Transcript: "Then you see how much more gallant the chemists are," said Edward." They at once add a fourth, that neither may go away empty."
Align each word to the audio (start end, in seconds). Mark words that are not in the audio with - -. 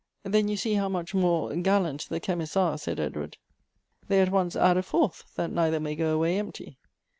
"Then 0.23 0.47
you 0.47 0.57
see 0.57 0.73
how 0.73 0.89
much 0.89 1.13
more 1.13 1.55
gallant 1.55 2.07
the 2.09 2.19
chemists 2.19 2.57
are," 2.57 2.75
said 2.79 2.99
Edward." 2.99 3.37
They 4.07 4.19
at 4.19 4.31
once 4.31 4.55
add 4.55 4.77
a 4.77 4.81
fourth, 4.81 5.25
that 5.35 5.51
neither 5.51 5.79
may 5.79 5.93
go 5.95 6.15
away 6.15 6.39
empty." 6.39 6.79